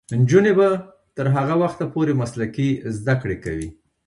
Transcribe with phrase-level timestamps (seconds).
[0.19, 0.67] نجونې به
[1.15, 3.69] تر هغه وخته پورې مسلکي زدکړې کوي.